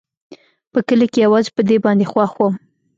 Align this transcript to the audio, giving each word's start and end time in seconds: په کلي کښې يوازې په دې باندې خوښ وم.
په 0.71 0.79
کلي 0.87 1.07
کښې 1.13 1.21
يوازې 1.25 1.49
په 1.55 1.61
دې 1.67 1.77
باندې 1.85 2.09
خوښ 2.11 2.31
وم. 2.37 2.53